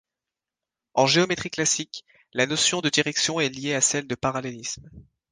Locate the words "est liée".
3.39-3.75